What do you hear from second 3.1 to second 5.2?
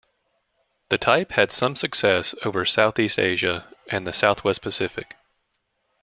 Asia and the South West Pacific.